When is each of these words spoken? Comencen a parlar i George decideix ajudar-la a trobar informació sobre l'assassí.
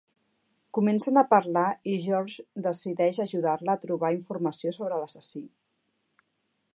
Comencen 0.77 1.19
a 1.21 1.23
parlar 1.33 1.65
i 1.91 1.97
George 2.05 2.45
decideix 2.69 3.19
ajudar-la 3.27 3.75
a 3.75 3.81
trobar 3.85 4.13
informació 4.17 4.73
sobre 4.79 5.01
l'assassí. 5.03 5.47